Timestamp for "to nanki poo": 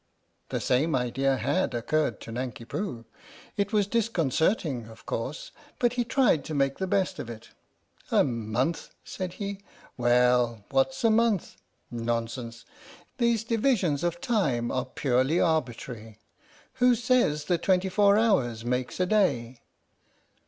2.21-3.05